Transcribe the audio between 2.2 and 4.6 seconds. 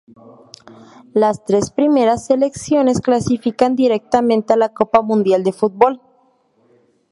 selecciones clasifican directamente a